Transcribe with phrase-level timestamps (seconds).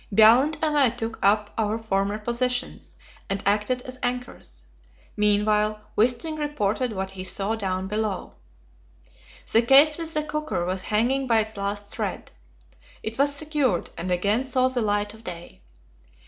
[0.11, 2.95] Bjaaland and I took up our former positions,
[3.29, 4.63] and acted as anchors;
[5.15, 8.37] meanwhile Wisting reported what he saw down below.
[9.51, 12.31] The case with the cooker was hanging by its last thread;
[13.03, 15.61] it was secured, and again saw the light of day.